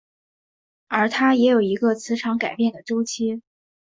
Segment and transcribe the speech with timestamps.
[0.87, 3.43] 而它也有一个磁场改变的周期。